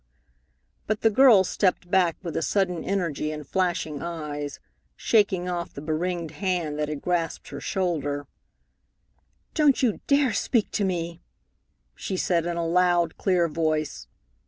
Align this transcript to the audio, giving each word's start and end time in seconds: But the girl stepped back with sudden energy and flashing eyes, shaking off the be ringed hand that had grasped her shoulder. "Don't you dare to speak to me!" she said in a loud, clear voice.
But 0.87 1.01
the 1.01 1.11
girl 1.11 1.43
stepped 1.43 1.91
back 1.91 2.17
with 2.23 2.35
sudden 2.43 2.83
energy 2.83 3.31
and 3.31 3.47
flashing 3.47 4.01
eyes, 4.01 4.59
shaking 4.95 5.47
off 5.47 5.75
the 5.75 5.81
be 5.81 5.91
ringed 5.93 6.31
hand 6.31 6.79
that 6.79 6.89
had 6.89 7.03
grasped 7.03 7.49
her 7.49 7.61
shoulder. 7.61 8.25
"Don't 9.53 9.83
you 9.83 9.99
dare 10.07 10.31
to 10.31 10.35
speak 10.35 10.71
to 10.71 10.83
me!" 10.83 11.21
she 11.93 12.17
said 12.17 12.47
in 12.47 12.57
a 12.57 12.65
loud, 12.65 13.15
clear 13.19 13.47
voice. 13.47 14.07